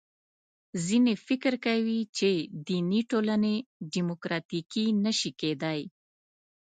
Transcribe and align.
ځینې 0.85 1.13
فکر 1.27 1.53
کوي 1.65 2.01
چې 2.17 2.29
دیني 2.67 3.01
ټولنې 3.11 3.55
دیموکراتیکې 3.93 4.85
نه 5.03 5.11
شي 5.19 5.31
کېدای. 5.41 5.81